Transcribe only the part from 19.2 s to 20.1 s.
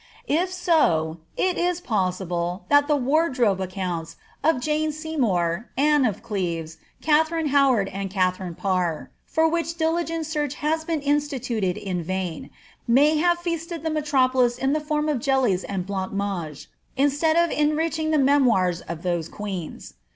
queens.